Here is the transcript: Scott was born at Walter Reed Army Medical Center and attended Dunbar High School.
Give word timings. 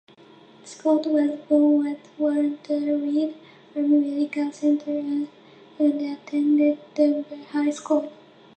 Scott 0.65 1.05
was 1.05 1.39
born 1.41 1.85
at 1.85 1.99
Walter 2.17 2.97
Reed 2.97 3.35
Army 3.75 3.99
Medical 3.99 4.51
Center 4.51 4.97
and 4.97 5.27
attended 5.77 6.79
Dunbar 6.95 7.37
High 7.51 7.69
School. 7.69 8.11